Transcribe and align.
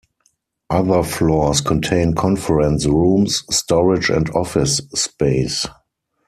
Other 0.71 1.03
floors 1.03 1.61
contain 1.61 2.15
conference 2.15 2.87
rooms, 2.87 3.43
storage 3.51 4.09
and 4.09 4.31
office 4.31 4.77
space. 4.95 5.67